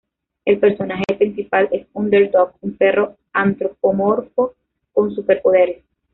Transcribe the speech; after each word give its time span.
El 0.45 0.57
personaje 0.57 1.03
principal 1.15 1.69
es 1.71 1.85
Underdog, 1.93 2.55
un 2.61 2.75
perro 2.75 3.17
antropomorfo 3.33 4.55
con 4.93 5.13
superpoderes. 5.13 5.83